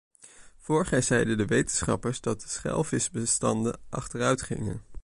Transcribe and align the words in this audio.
Vorig 0.57 0.89
jaar 0.89 1.03
zeiden 1.03 1.37
de 1.37 1.45
wetenschappers 1.45 2.21
dat 2.21 2.41
de 2.41 2.47
schelvisbestanden 2.49 3.79
achteruitgingen. 3.89 4.81